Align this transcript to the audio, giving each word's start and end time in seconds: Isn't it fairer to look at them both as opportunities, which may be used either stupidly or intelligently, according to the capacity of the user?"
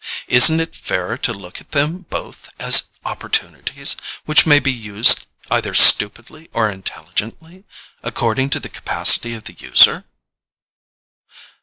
Isn't 0.25 0.59
it 0.59 0.75
fairer 0.75 1.15
to 1.19 1.31
look 1.31 1.61
at 1.61 1.73
them 1.73 2.07
both 2.09 2.49
as 2.59 2.87
opportunities, 3.05 3.95
which 4.25 4.47
may 4.47 4.59
be 4.59 4.71
used 4.71 5.27
either 5.51 5.75
stupidly 5.75 6.49
or 6.53 6.71
intelligently, 6.71 7.65
according 8.01 8.49
to 8.49 8.59
the 8.59 8.67
capacity 8.67 9.35
of 9.35 9.43
the 9.43 9.53
user?" 9.53 10.05